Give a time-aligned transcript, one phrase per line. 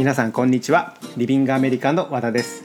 [0.00, 0.96] 皆さんこんにちは。
[1.18, 2.64] リビングアメリカの和田です。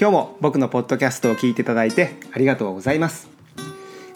[0.00, 3.28] 今日も僕のポッドキャストを聞いていただいてありがとうございます、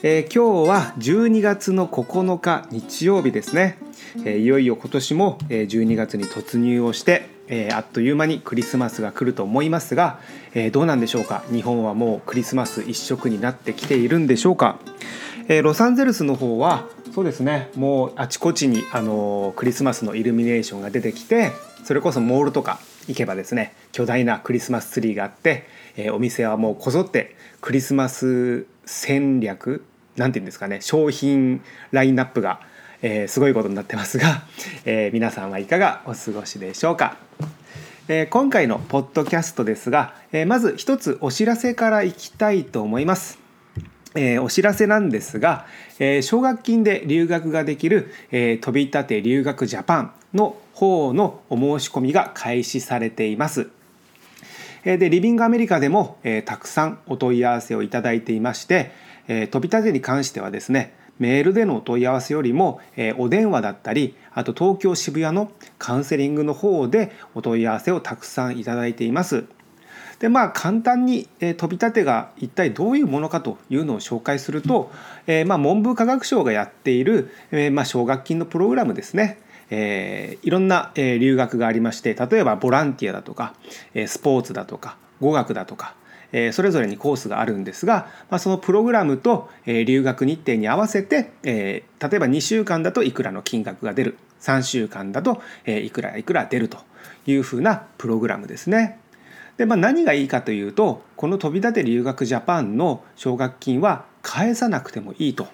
[0.04, 3.79] えー、今日は12月の9日日曜日ですね、
[4.25, 10.21] えー、いよいよ今年も12月に突入をしてえー、あっという間にクリスマスが来ると思いますが、
[10.54, 11.42] えー、どうなんでしょうか？
[11.51, 14.79] 日本はもうクリスマス一色になってきているんでしょうか、
[15.49, 17.70] えー、ロサンゼルスの方はそうですね。
[17.74, 21.51] もうあちこちにあのクリスマスのイルミネーションが出てきて
[21.84, 29.84] それこそモールとか行けばですね巨大なクリスマスツリーがあって、えー、お店はもうこぞってクリスマス戦略
[30.16, 32.60] なんていうんですかね商品ラインナップが、
[33.02, 34.45] えー、すごいことになってますが、
[34.84, 37.16] えー、皆さんはいかがお過ごしでしょうか。
[38.08, 43.38] えー、今回のポッドキャストですが、えー、まず一つお知らせからいきたいと思います。
[44.14, 45.66] えー、お知らせなんですが、
[45.98, 53.70] えー、奨学金で留学ができる、えー、飛び立て留学ジャパンの方のお申し込みが開始されています。
[54.84, 58.91] え、でリビングアメリカでも、えー、たくさんお問い合わせをいただいていまして、
[59.28, 69.44] えー、飛び立てに関してはですねメールでのお問い合わせよりも、えー、お電話だったりあと東京渋谷のカウンセリングの方でお問い合わせをたくさんいただいています。
[70.19, 74.91] でまあ簡単に、えー、飛び立てが一体どういうものかというのを紹介すると、
[75.28, 79.38] えー、まあ文部科学省がやっている、えー、まあ奨学金のプログラムですね。
[79.75, 83.55] えー、いろんな、えー、留学がありまして例えばボランティアだとか、
[83.95, 85.95] えー、スポーツだとか語学だとか、
[86.31, 96.77] えー、それぞれにコースがあるんですが、まあ、そのプログラムと、えー、留学日程に合わせて、えー、例えば2週間だといくらの金額が出る3週間だと、えー、いくらいくら出ると
[97.27, 98.98] いうふうなプログラムですね。
[99.56, 105.47] で、まあ、何がいいかというとこの飛び立て留学ジャパンの奨学金は返さなくてもいいと、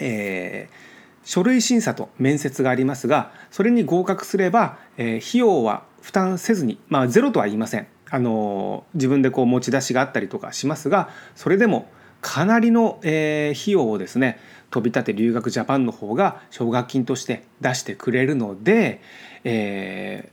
[0.00, 0.87] えー、
[1.28, 11.90] 書類審査と面接がありますがそれに合格すれば、え、費用は負担せずに、まあ、ゼロとは言いませんあの自分でこう持ち出しがあったりとかしますがそれでも
[12.22, 19.02] かなりの、え、費用をですね飛び立て留学ジャパンの方が奨学金として出してくれるので、
[19.44, 20.32] え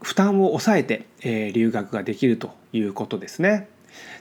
[0.00, 3.68] ー、負担を抑えて、え、留学ができるということですね。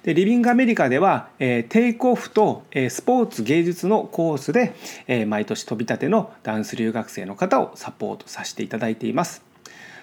[0.04, 4.76] でリビングアメリカでは、えー、テイクオフと、えー、スポーツ芸術のコースで、
[5.08, 9.44] えー、毎年飛び立てのダンス留学生の方をサポートさせていただいています。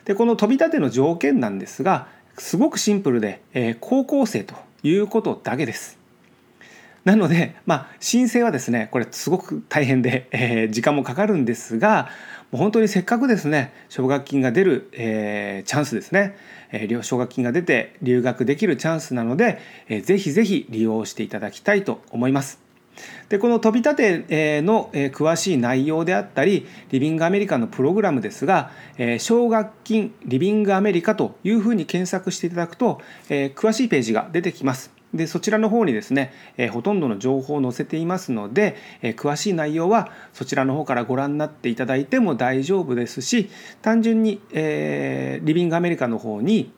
[0.04, 5.98] でこの飛び立ての条件なんですがすごくシンプルで、えー、高校生ということだけです。
[7.04, 12.08] なので、まあ、申請はですねこれすごく大変で、えー、時間もかかるんですが
[12.50, 16.36] もう本当にせっかくですね奨学金が出る、えー、チャンスですね、
[16.72, 22.60] えー、奨学金が出て留学できるチャンスなので、えー、ぜひぜひ利用していただきたいと思います。
[23.30, 28.72] でこの飛び立ての詳しい内容であったりリビングアメリカのプログラムですが
[29.18, 34.99] 奨学金リビングアメリカというふうに検索していただくと詳しいページが出てきます。
[35.12, 43.50] でそちらの方にですね、えー、ほとんどの情報を載せていますので、えー、詳しい内容はそちらの方からご覧になっていただいても大丈夫ですし
[43.82, 46.72] 単純に、えー、リビングアメリカの方に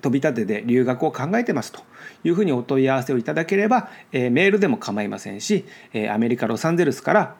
[0.00, 1.80] 飛び立てで留学を考えてますと
[2.24, 7.36] いうふうにお問い合わせをいただければ、えー、メールでも構いませんし、えー、アメリカ・ロサンゼルスから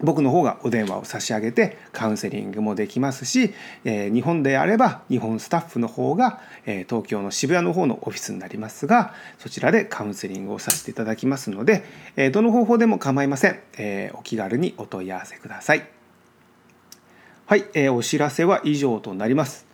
[0.00, 11.84] 僕の方がお電話を差し上げてカウンセリングもできますし、えー、日本であれば日本スタッフの方が、えー、東京の渋谷の方のオフィスになりますがそちらでカウンセリングをさせていただきますので、
[12.16, 15.88] えー、どの方法でも構いません、えお気軽にお問い合わせください。
[17.46, 19.66] はい、えお知らせは以上となります。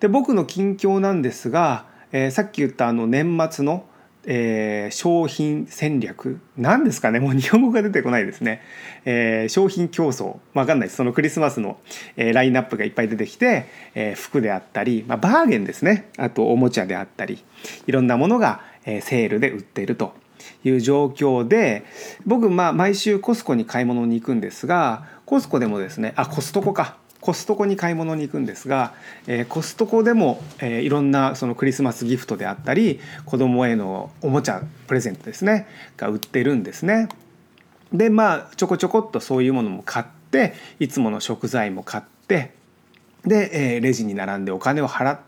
[0.00, 3.86] で僕の近況なんですが、えさっき言ったあの年末の
[4.26, 7.20] えー、商品戦略何ですかね。
[7.20, 8.60] もう日本語が出てこないですね、
[9.04, 10.36] えー、商品競争。
[10.52, 10.96] わかんないです。
[10.96, 11.78] そのクリスマスの、
[12.16, 16.10] えー、ラインナップがいっぱい出てきて、え服であったり、まあ、バーゲンですね。
[16.18, 17.42] あとおもちゃであったり
[17.86, 20.14] いろんなものが、えセールで売っていると
[20.64, 21.84] いう状況で
[22.24, 26.96] 僕まあ毎週コスコに買い物に行くんですがコスコでもですねあコストコか。
[27.26, 28.94] コストコに買い物に行くんですが、
[29.26, 37.08] えー、コストコでも、えー、いろんなそのクリスマスギフトであったり子供へのおもちゃプレゼントですねが売ってるんですね。
[37.92, 42.54] でまあちょこちょこっとそういうものも買っていつもの食材も買って
[43.24, 45.18] で、えー、レジに並んでお金を払っ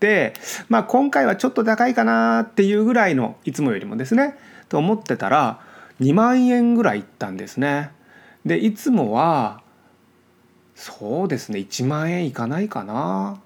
[0.00, 0.32] て、
[0.70, 4.38] まあ、今回はちょっと高いかなっていうぐらいのいつもよりもですね
[4.70, 5.60] と思ってたら
[6.00, 7.90] 2万円ぐらいいったんですね。
[8.46, 9.61] でいつもは
[10.82, 13.38] そうですね1万円いかないかな。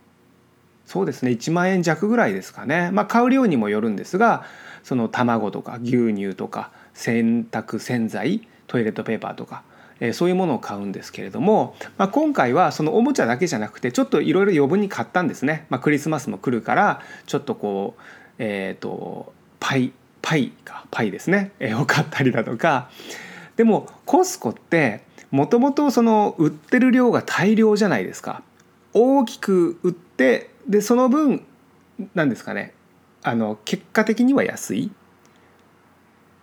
[0.87, 2.91] そうですね1万円弱ぐらいですかね。
[2.93, 4.45] まあ買う量にもよるんですが
[4.83, 9.65] その卵とか牛乳とか洗濯洗剤トイレットペーパーとか、
[10.01, 18.03] えー、そういうものを買うんですけれども、まあ、今回はそのおもちゃだけじゃなくてちょっといろいろ余分に買ったんですね、まあ、クリスマスも来るからちょっとこう
[18.39, 19.93] えっ、ー、とパイ
[20.23, 22.89] パイかパイですね、えー、を買ったりだとか。
[23.57, 28.43] でもコスコってもともとその売ってる量が大量じゃないですか。
[28.93, 31.45] 大きく売ってでその分
[32.15, 32.73] なんですかね。
[33.23, 34.91] あの結果的には安い。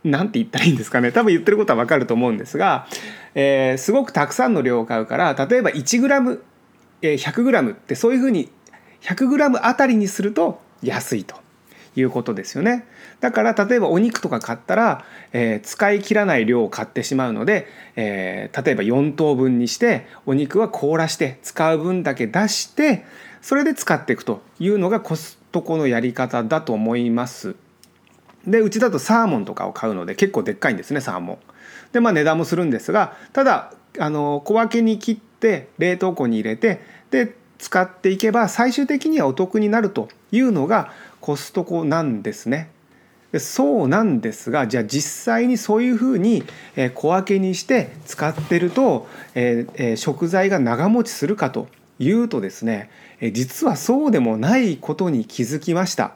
[0.03, 1.11] なんて言ったらいいんですかね。
[1.11, 2.87] 多分言ってることは分かると思うんですが、
[3.35, 6.39] えー、すごくたくさんの量を買うから例えば 1g100g、
[7.01, 8.49] えー、ってそういうふうに
[9.01, 11.42] 100g あたりにすると安いと。
[11.95, 12.85] いうことですよね
[13.19, 23.05] だから例えばお肉とか買ったら、えー、使い切らない量を買ってしまうので、えー、例えば4等分にしてお肉は凍らして使う分だけ出して
[23.41, 27.55] それで使っていくというのがコストコのやり方だと思います。
[28.47, 31.37] でうちだとサーモンとかを買うので結構でっかいんですねサーモン。
[31.91, 36.81] でまあ値段もするんですがただあの小分けに切って冷凍庫に入れて
[37.11, 40.91] で使っていけば最終的にはお得になるというのが
[41.23, 42.69] コストコなんですね。
[43.39, 46.43] そうなんですがじゃあ実際にそういうふうに
[46.95, 49.07] 小分けにして使ってると
[49.95, 52.91] 食材が長持ちするかというとですね
[53.31, 56.15] 実はそうでもないことに気づきました。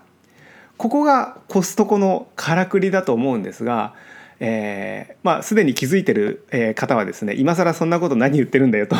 [0.76, 3.94] ここがコストコのからくりだと思うんですが、
[4.42, 6.46] えー、まあすでに気づいてる
[6.76, 8.98] 方はですね今更そんなこと何言ってるんだよと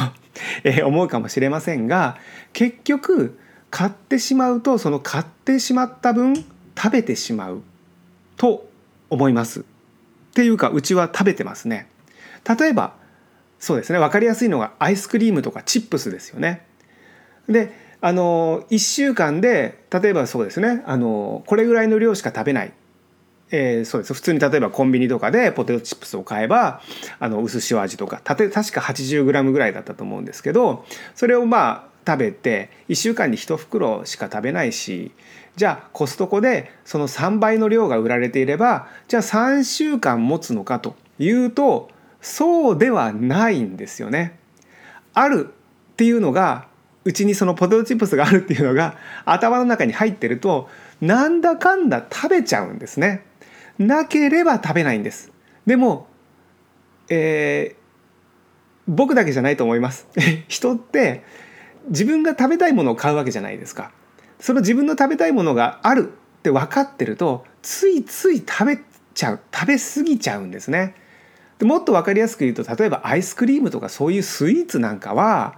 [0.86, 2.18] 思うかもしれませんが
[2.54, 3.38] 結局
[3.70, 7.62] 買ってしまうとその買ってしまった分食べてしまう
[8.38, 8.70] と
[9.10, 9.62] 思います。
[9.62, 9.64] っ
[10.34, 11.90] ていうかうちは食べてますね。
[12.48, 12.94] 例えば
[13.60, 16.66] そうですね分かりやすいのがアイスクリームとかチップスですよね。
[17.50, 22.74] であの1週間で例えばそうですねあのこれぐらいの量しか食べない、
[23.50, 26.82] えー、そうです普通に例えばコンビニとかでポテトチップスを買えば
[27.20, 30.86] あの薄塩味とかたて確か 80g ぐらいだったと思うんですけど
[31.16, 35.12] それをまあ食べて1週間に1袋しか食べないし
[35.58, 41.90] じゃあコストコでその3倍の量が売られていればじゃあ3週間持つのかというと
[42.22, 44.40] そうではないんですよね。
[45.14, 45.50] ある
[45.92, 46.68] っていうのが
[47.04, 50.70] うちにそのポテトチップスがあるっていうのが頭の中に入ってると
[51.02, 53.26] なんだかんだ食べちゃうんですね。
[53.80, 55.32] なければ食べないんです。
[55.66, 56.08] でも、
[57.10, 57.88] えー、
[58.88, 60.08] 僕だけじゃないと思います。
[60.48, 61.24] 人って
[61.88, 63.92] 自分が食べたいものを買うわけじゃないですか。
[64.40, 68.80] その自分の食べたいものがあるって分かってるとついつい食べ
[69.14, 70.96] ちゃう食べ過ぎちゃうんですね。
[71.60, 75.58] でもっと分かりやすく言うと例えばアイスクリームとかそういうスイーツなんかは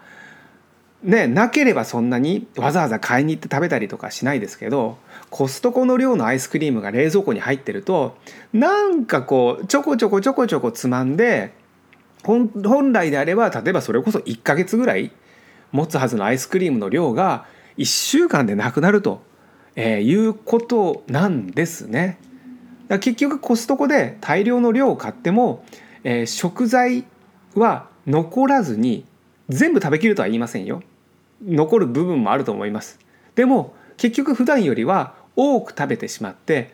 [1.04, 4.98] ね、なければそんなにわざわざ買いに行って食べたりとかしないですけど
[5.30, 8.18] コストコの量のアイスクリームが冷蔵庫に入ってると
[8.52, 11.54] なんかこうちょこちょこちょこちょこつまんで
[12.24, 15.12] 本来であれば例えばそれこそ1ヶ月ぐらい
[15.72, 17.46] 持つはずのアイスクリームの量が
[17.78, 19.22] 1週間でなくなると、
[19.76, 22.20] えー、いうことなんですね。
[22.90, 25.64] 結局コストコで大量の量を買っても、
[26.04, 27.06] えー、食材
[27.54, 29.06] は残らずに
[29.48, 30.82] 全部食べきるとは言いませんよ。
[31.46, 33.00] 残る部分もあると思います。
[33.36, 36.74] でも結局普段よりは多く食べてしまって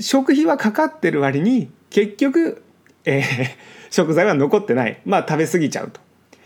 [0.00, 2.62] 食費はかかってる割に結局、
[3.04, 3.24] えー、
[3.90, 5.00] 食材は残ってない。
[5.04, 6.00] まあ食べ過ぎちゃうと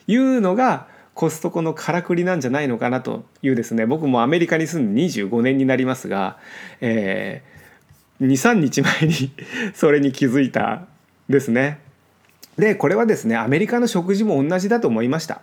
[0.07, 0.87] いうのが
[1.17, 6.37] コストコのからくりなんじゃないのかなというですね僕もアメリカに住んで25年になりますが、
[6.83, 9.33] えー、23日前に
[9.75, 10.87] それに気づいた
[11.31, 11.81] ですね。
[12.59, 15.41] でこれはですねアメリカの食事も同じだと思いました。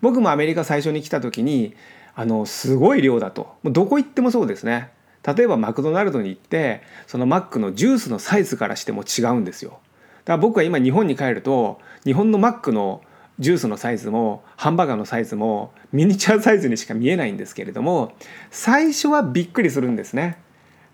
[0.00, 1.74] 僕もアメリカ最初に来た時に
[2.14, 3.56] あのすごい量だと。
[3.64, 4.90] どこ行ってもそうですね。
[5.26, 9.80] 例えばマクドナルドに行ってそのマックのジュースのサイズからしても違うんですよ。
[10.24, 13.02] だから僕は今日本に帰ると日本のマックの
[13.38, 18.12] ジュースのサイズもハンバーガーのサイズもミニチュアサイズにしか見えないんですけれども
[18.50, 20.38] 最初はびっくりするんですね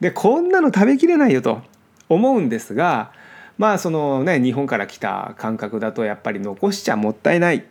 [0.00, 1.62] でこんなの食べきれないよと
[2.08, 3.12] 思うんですが
[3.56, 7.62] まあそのね日本から来た感覚だとやっぱり残しちゃもったいないっ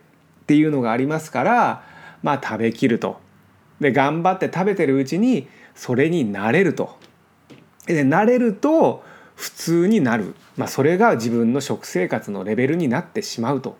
[0.47, 1.83] ていうのがありますから
[2.23, 3.21] まあ食べきると。
[3.79, 6.97] で頑張って食べてるうちにそれに慣れると。
[7.85, 9.03] で慣れると
[9.35, 13.77] 普通になる、まあ、それが自分の食生活のレベルになってしまうと。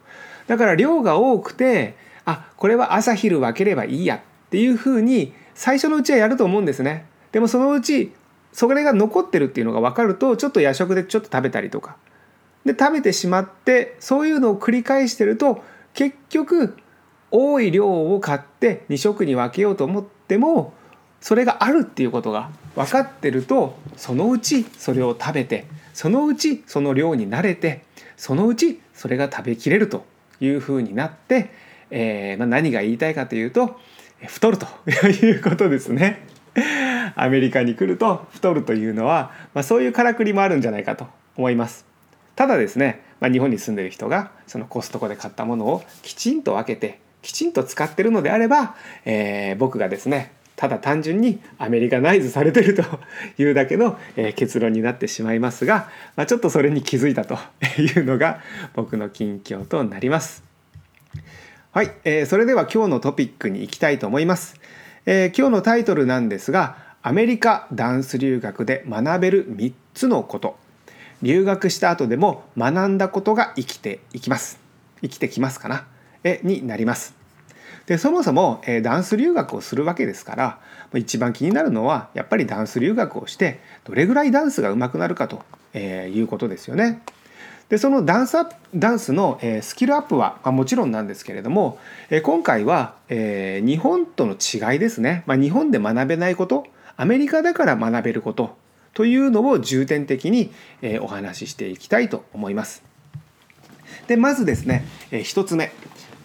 [0.47, 1.95] だから量が多くて
[2.25, 4.19] あこれは朝昼分ければいいやっ
[4.49, 7.05] ていうふうに最初のうちはやると思うんですね。
[7.31, 8.13] でもそのうち
[8.51, 11.97] それが残ってるっていうのが分かるとちょっと夜食でちょっと食べたりとか
[12.65, 16.77] で食べてしまってそういうのを繰り返してると結局
[17.31, 20.73] 多い量を買って2食に分けようと思っても
[21.19, 27.83] それがあるっていうことが分かってるとそのうちそれを食べてそのうちその量に慣れて
[28.17, 30.05] そのうちそれが食べきれると
[30.45, 31.51] いうふうになって、
[31.89, 33.79] えー、まあ、何が言いたいかというと
[34.27, 34.67] 太ると
[35.07, 36.25] いうことですね。
[37.15, 41.85] アメリカに来ると太るというのは、まあ、そういうからくりもあるんじゃないかと思います。
[42.35, 52.83] ただですね、まあ、日本に住んでる人がそのコストコで買ったものをきちんと分けてきちんと使ってるのであれば、えー、僕がですねただ単純にアメリカナイズされてると
[53.37, 57.37] いうだけの、え、結論になってしまいますが、まあ、ちょっとそれに気づいたと
[57.79, 58.39] いうのが
[58.73, 60.43] 僕の近況となります。
[61.71, 64.59] はい、えー、それでは今日のトピックに行きたいと思います。
[65.05, 70.55] えー、今日のタイトルなんですがアメリカダンス留学で学べる3つのこと
[71.21, 74.59] 留学した後でも学んだことが生きていきます
[75.01, 75.85] 生きてきますかな？
[76.23, 77.22] えになります
[77.87, 80.59] でそもそも、えー、ダンス留学をするわけですから
[80.95, 85.41] 一番気になるのはやっぱりダンス留学をしてどれぐらいダンスが上手くなるかと、
[85.73, 87.01] えー、いうことですよね。
[87.69, 88.37] でそのダンス
[88.75, 91.79] ダンスの、え、スキルアップは、まあ、もちろんなんですけれども、
[92.11, 98.55] え、今回は、えー、日本との違いですね、まあ、日本で学べないことアメリカだから学べること
[98.93, 100.51] というのを重点的に、
[100.83, 102.83] え、お話ししていきたいと思います。
[104.07, 105.71] でまずですね、え、1つ目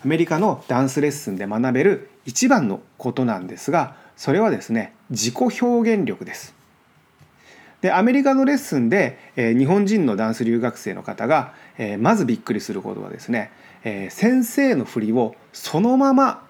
[0.05, 6.55] アメリカのダンスレッスンで学べる一番のことなんですがそれはですね自己表現力です。
[7.81, 13.53] でアメリカのレッスンで、えー、日本人のダンス留学生の方が、えー、まずびっくりすることはですね、
[13.85, 16.45] えー、先生の振りをそのまま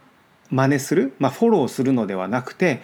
[0.50, 2.81] 真似する、まあ、フォローするのではなくて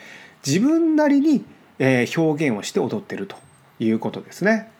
[0.47, 1.43] 自分なりに、
[1.79, 3.37] えー、表現をして踊ってると
[3.81, 4.71] いうことですね。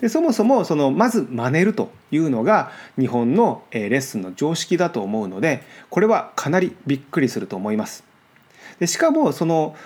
[0.00, 8.04] でそもそもそのまず真似るというのが日本の、レッスンの常識だと思うのでこれはかなりびっくりすると思います。
[8.78, 9.76] でしかもその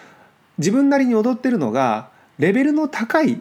[0.58, 3.40] 自分なりに踊ってるのがレベルの高い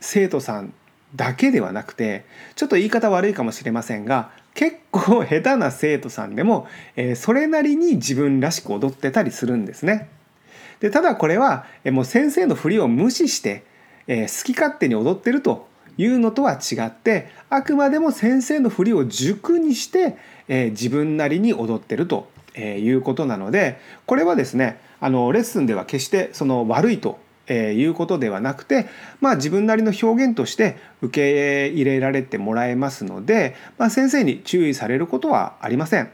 [0.00, 0.72] 生徒さん
[1.14, 2.24] だけではなくて
[2.54, 10.08] ちょっと言い方悪いかもしれませんが結構下手な生徒さんでも、えー、それなりに自分らしく踊ってたりするんですね。
[10.80, 13.64] でただこれは、えー、もう先生の振りを無視して、
[14.06, 15.68] えー、好き勝手に踊ってると
[15.98, 20.16] いうのとは違ってあくまでも先生の振りを軸にして、
[20.48, 27.18] えー、自分なりに踊ってるとえいうことなのでこれはですねあのレッスンでは決してその悪いと
[27.48, 28.86] えー、いうことではなくて、
[29.20, 36.08] まあ、自分なりの表現として受け入れられてもらえますので、まあ、先生に注意されることはありません。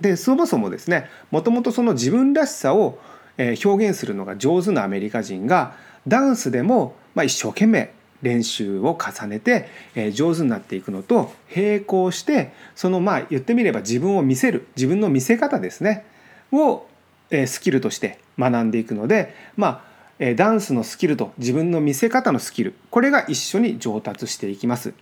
[0.00, 2.98] でそもそもですねもともとその自分らしさを
[3.38, 5.74] 表現するのが上手なアメリカ人が
[6.06, 7.94] ダンスでもまあ一生懸命
[8.26, 16.04] 練習を重ねてえ上手になっていくのと並行してそのまあ言ってみれば自分を見せる自分の見せ方ですね
[16.52, 16.86] を
[17.30, 19.84] えスキルとして学んでいくのでま
[20.20, 24.94] あダンスのスキルと自分の見せ方のスキルこれが一緒に上達していきます。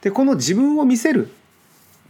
[0.00, 1.30] でこの自分を見せる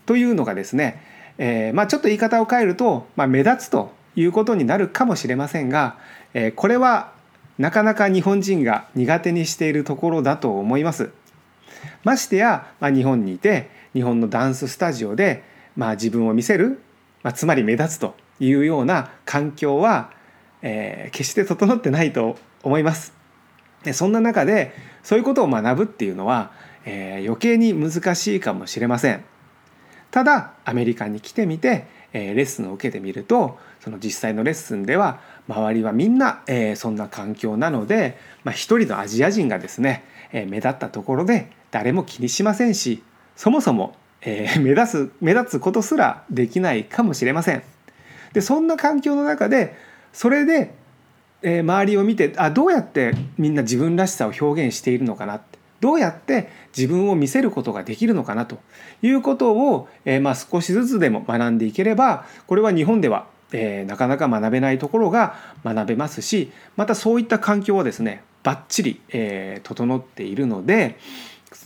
[0.07, 1.01] というのがですね、
[1.39, 5.97] えー、まあ、ちょっと言い方を変えると、まあ、目立つということになるかもしれませんが、
[6.35, 7.13] えー、これは
[7.59, 11.11] なかなか日本人が苦手にしているところだと思います。
[12.03, 15.45] ましてや、まあ、日本にいて日本のダンススタジオで、
[15.77, 16.81] まあ、自分を見せる、
[17.23, 20.11] まあ、つまり目立つというような環境は
[20.65, 23.13] えー、決して整ってないと思います。
[23.85, 26.53] でそんな中でそういうことを学ぶっていうのは、
[26.87, 29.23] えー、余計に難しいかもしれません。
[30.11, 43.03] ただアメリカに来てみて、えー、レッスンを受けてみるとその実際のレッスンでは周りはみんな、えー、そんな環境なので、まあ、一人のアジア人がですね、えー、目立ったところで誰も気にしませんし
[43.37, 47.63] そもそも、えー、目立つ目立つことすらできないかもしれません。
[48.33, 49.77] でそんな環境の中で
[50.13, 50.75] それで、
[51.43, 58.59] えー、周りを見てあどうやってみんな自分らしさを表現しているのかなってどうやって自分を見せることができるのかなと
[59.03, 70.99] いうことを、えー、まあ少しずつでも学んでいければこれは日本では、えー、なかなか学べないところが学べますしまたそういった環境はですねバッチリ、えー、整っているので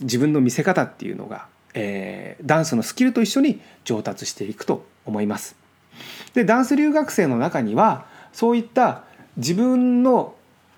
[0.01, 5.55] 自分の見せ方っていうのが、えー、ダンスのスキルと一緒に上達していくと思います。
[6.35, 9.03] でダンス留学生の中にはそういった
[9.35, 10.35] 自分の、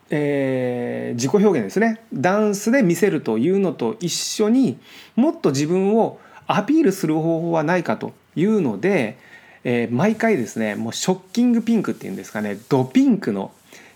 [0.10, 4.80] えー、自己表現ですねダンスで見せるというのと一緒に
[5.18, 9.18] もっと自分をアピールする方法はないかというので、
[9.64, 13.52] えー、毎回ですねもうショッキングピンクっていうんですかねドピンクの、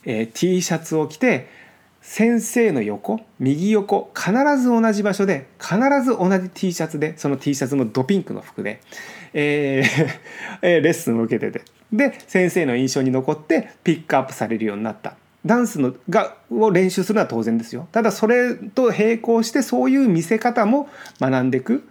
[0.06, 1.50] えー、T シャツを着て
[2.06, 8.80] 先生の横右横必ず同じ場所で必ず同じ T シャツでその T シャツもドピンクの服で、
[9.34, 11.66] えー、レッスンを受けてて。
[11.92, 15.16] で先生の印象に残ってピックアップされるようになった。
[15.46, 17.88] ダンスのがを練習するのは当然ですよ。
[17.92, 20.88] ただそれと並行してそういう見せ方も
[21.20, 21.88] 学んでいく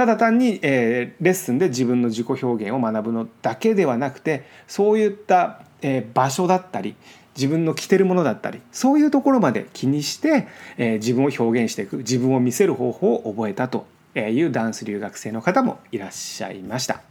[0.00, 6.96] ただ単に、えー、レッスンで自分の自己表現を学ぶのだけではなくてそういった、えー、場所だったり
[7.36, 17.02] 自分の着てるものだったりそういうところまで気にして、えー、自分を表現していく自分を見せる方法を覚えたというダンス留学生の方もいらっしゃいました。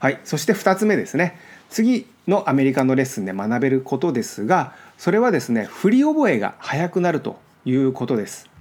[0.00, 1.38] はい、そして2つ目ですね
[1.70, 8.52] 次のアメリカのレッスンで学べることですがそれはですね振り覚えが早くなるということです。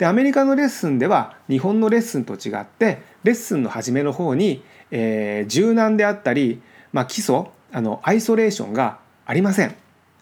[0.00, 6.62] でアメリカのレッスンでは日本のレッスンと違ってレッスンの初めの方に、えー、柔軟であったり、
[6.94, 9.76] まあ、基礎あのアイソレーションがありません。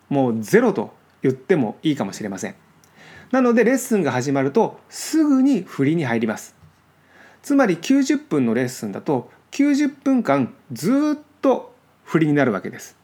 [0.09, 0.93] もうゼロと
[1.23, 2.57] 言ってもいいかもしれません。
[3.31, 6.57] なのでレッスンが始まるとすぐに振りに入ります。
[7.43, 12.97] つまり90分のレッスンだと90分間ずっと振りになるわけです。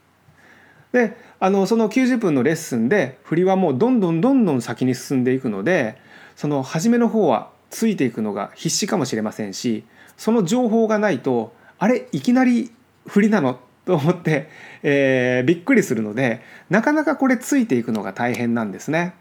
[0.91, 6.03] であのその90分のレッスンで振りはもうどんどんどんどん先に進んでいくので
[6.35, 9.83] その初めの方はついていくのが必死かもしれませんし
[10.17, 12.71] その情報がないとあれいきなり
[13.07, 13.59] 振りなの？
[13.85, 14.49] と思って、
[14.81, 19.13] えー、びっくりするのでなかなかこれついていくのが大変なんですね。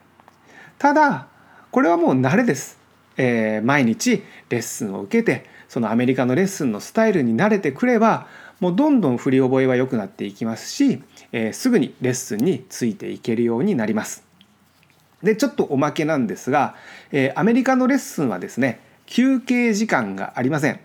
[0.78, 1.26] ただ
[1.70, 2.78] これはもう慣れです。
[3.18, 8.26] えー、毎日レッスンを受けてそのアメリカのレッスンのスタイルに慣れてくれば
[8.58, 11.02] もうどんどん振り覚えは良くなっていきますし、
[11.32, 14.24] えー、すぐにレッスンについていけるようになります。
[15.24, 16.76] でちょっとおまけなんですが、
[17.10, 20.80] えー、アメリカのレッスンはですね休憩時間がありません。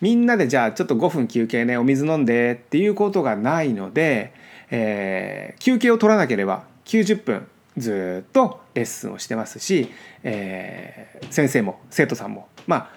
[0.00, 4.32] みんなでじゃあちょっと5分休憩ねお水飲んでっていうことがないので、
[4.70, 9.90] えー、休憩を取らなければ90分ずっとレッスンをしてますし、
[10.24, 12.90] えー、先生も生徒さんもまあ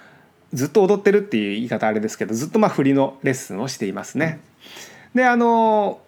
[0.53, 4.39] ずっと踊ってるっていう言い方あれですけどずっとまあ振りのレッスンをしていますね。
[5.13, 5.99] であの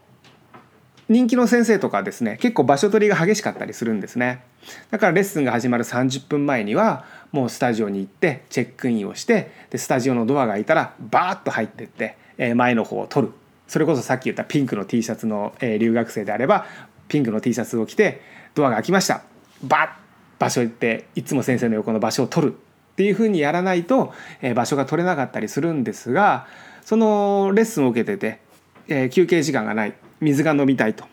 [1.09, 4.43] 人気の先生とかですね結構場所取りが激しかったりするんですね。
[4.91, 12.17] だからレッスンが始まる30分前にはもうスタジオに行ってチェックインをしてでスタジオのドアが開いたらバーッと入ってって、
[12.55, 13.33] 前の方を取る。
[13.67, 16.65] それこそさっき言ったピンクの T シャツの、留学生であれば
[17.07, 18.21] ピンクの T シャツを着て
[18.55, 19.23] ドアが開きました。
[19.63, 20.03] バッ
[20.39, 22.53] 場所行っていつも先生の横の場所を取る。
[22.53, 24.13] っていうふうにやらないと、
[24.55, 26.45] 場所が取れなかったりするんですが
[26.83, 28.39] そのレッスンを受けて
[28.87, 29.93] て、休憩時間がない。
[30.23, 31.05] 水が飲みたいと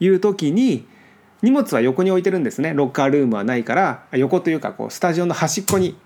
[0.00, 0.86] いう時に
[1.42, 2.74] 荷物は横に置いてるんですね。
[2.74, 5.96] ロッカールームはないから横というかこうスタジオの端っこに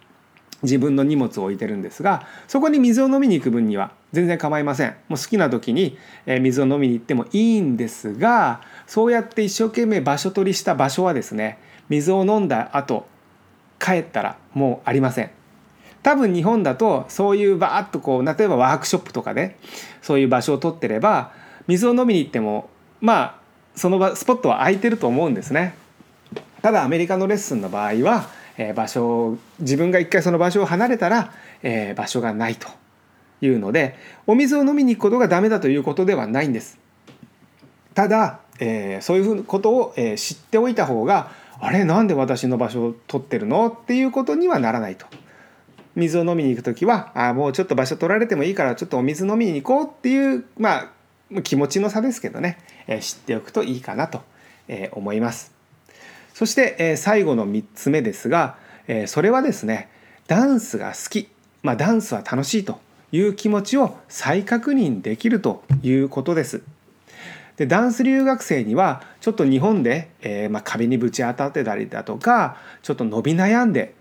[0.63, 4.95] 自分の荷物を置いてるんですがそこに水を飲みに行く分には全然構いません。
[5.09, 5.97] もう好きな時に
[6.27, 13.07] 水を飲みに行ってもいいんですがそうやって一生懸命場所取りした場所はですね水を飲んだ後
[13.79, 15.31] 帰ったらもうありません。
[16.03, 19.59] 多分日本だとそういうバーッとこう例えばワークショップとかで
[20.01, 21.33] そういう場所を取ってれば
[21.71, 22.69] 水を飲みに行っても
[23.01, 23.35] まあ
[23.77, 25.75] その場スポットは空いてると思うんですね。
[26.63, 28.29] ただアメリカのレッスンの場合は、
[28.59, 32.69] えー、場所自分が一回その場所を離れたら、えー、場所がないと
[33.41, 36.79] いうのでお水を飲みに行くことがダメだということではないんです。
[37.95, 41.31] ただ、えー、そういうことを、えー、知っておいた方が
[41.61, 45.07] あれなんで私の場所を取ってるのっていうことにはならないと。
[45.97, 50.93] 水を飲みに行く時はあもうちょっと場所取られてもいいからちょっとお水飲みに行こうっていうまあ
[51.43, 54.23] 気持ちの差ですけどね、えー、知っておくといいかなと、
[54.69, 55.53] えー、思います。
[56.35, 58.57] そして、えー、最後の3つ目ですが、
[58.89, 59.89] えー、それはですね
[60.27, 61.29] ダンスが好き、
[61.63, 62.81] まあ、ダンスは楽しいと
[63.13, 66.63] いう気持ちを再確認できるということです。
[67.57, 73.95] でダンス留学生にはちょっと日本で、えーまあ、壁にぶち当たってたりだとかちょっと伸び悩んで、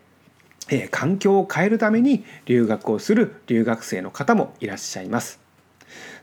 [0.70, 5.48] えー、環境を変えるために留学をする留学生の方もいらっしゃいます。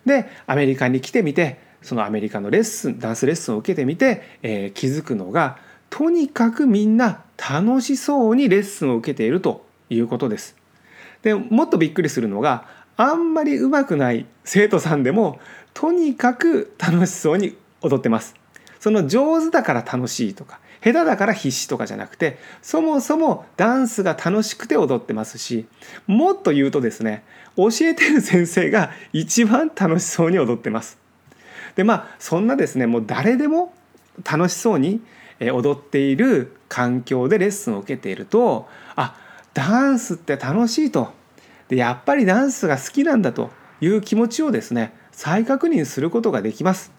[0.05, 5.59] でアメリカに来てみてそのアメリカのレッスンダンスレッスンを受けてみて、えー、気づくのが
[5.91, 10.57] とにかくみんな楽しそうにレッスンを受けているということです。
[11.23, 15.39] でもっとびっくりするのがあんまり上手くない生徒さんでも
[15.75, 18.35] とにかく楽しそうに踊ってます。
[18.81, 25.67] その上手だから楽しいとか手だから必死とかじゃなくてそもそもダンスが楽しくて踊ってますし
[26.07, 27.25] もっと言うとですね
[27.57, 30.99] 教えてる先生が一番楽しそうに踊ってます。
[31.75, 33.75] でまあそんなですねもう誰でも
[34.25, 35.01] 楽しそうに
[35.41, 39.17] 踊っている環境でレッスンを受けているとあ
[39.55, 41.13] ダンスって楽しいと
[41.69, 46.96] でやっぱりダンスが好きなんだという気持ちをですね再確認することができます。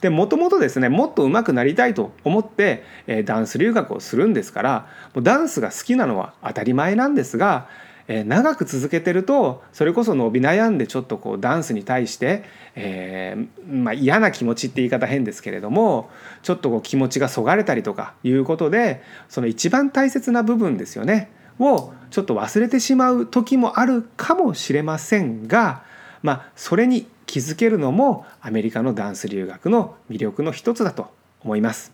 [0.00, 7.68] でもともとですねもっと上手くなりたいと思って、え、ダンス留学をするんですからもうダンスが好きなのは当たり前なんですが、
[8.08, 16.10] え、長く続けてるとそれこそ伸び悩んでちょっとこうダンスに対して、えー、まあ、嫌な気持ちって言い方変ですけれども
[16.42, 25.84] ちょっとこう気持ちがそがれたりとかいうことでその一番大切な部分ですよねをちょっと忘れてしまう時もあるかもしれませんが、
[26.22, 31.12] まあ、それに気づけるのもアメリカのダンス留学の魅力の一つだと
[31.44, 31.92] 思います。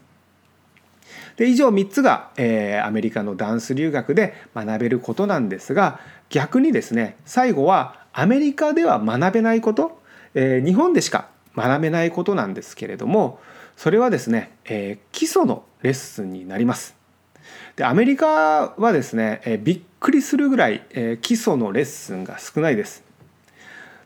[1.36, 10.00] で以上3つが、えー、アメリカのダンス留学で学べることなんですが逆にですね最後はアメリカでは学べないこと、
[10.32, 13.38] えー、日本でしか学べないことなんですけれども
[13.76, 16.96] それはですね、えー、基礎のレッスンになります。
[17.76, 23.05] でアメリカはですね、えー、びっくりするぐらい、えー、基礎のレッスンが少ないです。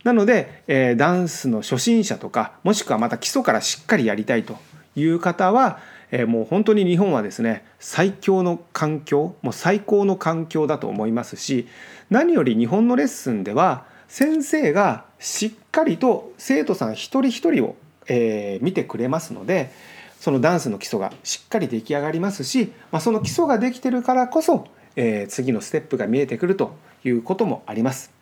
[0.05, 4.57] なので、えー、ダンスの初心者とかもしくはまた基礎からしっかりやりたいと
[4.97, 5.79] いう方は、
[6.11, 11.69] えー、もう本当に日本はですね最強の環境もう最高の環境だと思いますし
[12.09, 17.77] 何より日本のレッスンでは先生がしっかりと生徒さん一人一人を、
[18.09, 19.71] えー、見てくれますので
[20.19, 28.20] そのダンスの基礎がしっかり出来上がりますし、まあ、その基礎ができてるからこそ、えー、次のステップが見えてくるということもあります。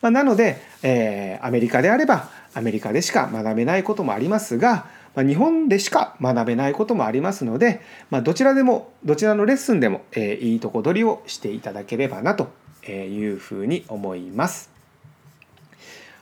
[0.00, 7.80] まあ、なので、えー、アメリカであればアメリカでしか学べないこともありますが、まあ、日本でしか学べないこともありますので、
[8.10, 12.48] まあ、どちらでもどちらのレッスンでも、えー、いいとこ取りをしていただければなと
[12.86, 14.70] いうふうに思います。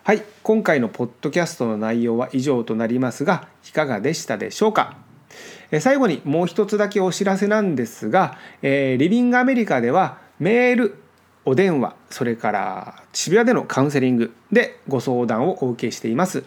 [0.02, 4.96] はい、今回のポッドキャストの内容は以上となりますがいかがでしたでしょうか？
[5.80, 10.98] 最後にもう一つだけお知らせなんですが、えー、リビングアメリカではメール
[11.46, 16.44] お電話それから渋谷でのカウンセリングでご相談をお受けしています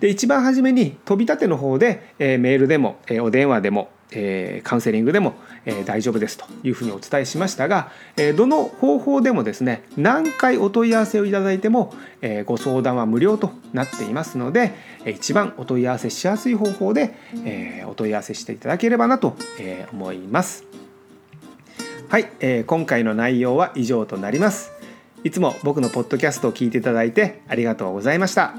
[0.00, 14.74] で一番初めに飛び立ての方で、え、メールでも、え、お電話でも、え、カウンセリングでも、え、大丈夫ですというふうにお伝えしましたが、え、どの方法でもですね何回お問い合わせをいただいても、え、ご相談は無料となっていますので
[15.06, 19.36] 一番お問い合わせしやすい方法で、え、お問い合わせしていただければなと、
[19.92, 20.85] 思います。
[22.08, 24.70] はい、えー、今回の内容は以上となります。
[25.24, 28.54] いつも僕のポッドキャストを聞いていただいてありがとうございました。